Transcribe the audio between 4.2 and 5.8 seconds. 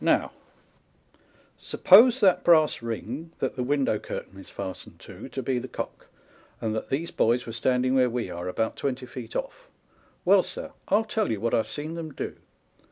is fastened to, to be the